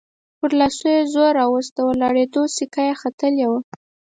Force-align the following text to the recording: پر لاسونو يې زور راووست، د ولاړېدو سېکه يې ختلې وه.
پر 0.39 0.51
لاسونو 0.59 0.91
يې 0.97 1.01
زور 1.13 1.31
راووست، 1.39 1.71
د 1.75 1.79
ولاړېدو 1.89 2.41
سېکه 2.55 2.81
يې 2.87 2.93
ختلې 3.01 3.45
وه. 3.51 3.59